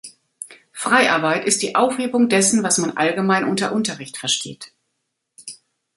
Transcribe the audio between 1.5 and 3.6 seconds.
die Aufhebung dessen, was man allgemein